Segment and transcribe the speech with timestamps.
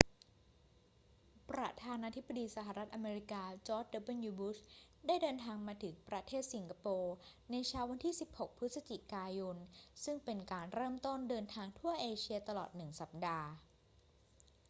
[1.51, 4.57] ประธานาธิบดีสหรัฐอเมริกาจอร์จ ดับเบิลยู บุช
[5.05, 7.15] ได้เดินทางมาถึงประเทศสิงคโปร์
[7.51, 9.57] ในเช้าวันที่ 16 พฤศจิกายน
[10.03, 13.47] ซึ่งเป็นการเริ่มต้นเดินทางทั่วเอเชียตลอดหนึ่งสัปดาห์